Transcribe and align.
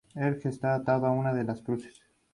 Erg 0.27 0.41
está 0.47 0.73
atado 0.73 1.05
a 1.05 1.11
una 1.11 1.31
de 1.31 1.43
las 1.43 1.61
cruces. 1.61 2.01